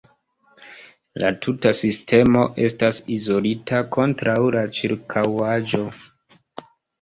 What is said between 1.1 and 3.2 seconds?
La tuta sistemo estas